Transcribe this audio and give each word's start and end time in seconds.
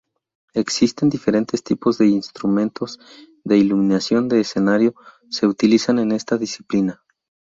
Existen 0.55 1.11
diferentes 1.11 1.63
tipos 1.63 1.99
de 1.99 2.07
instrumentos 2.07 2.99
de 3.43 3.57
iluminación 3.59 4.29
de 4.29 4.39
escenario 4.39 4.95
se 5.29 5.45
utilizan 5.45 5.99
en 5.99 6.11
esta 6.11 6.39
disciplina. 6.39 7.03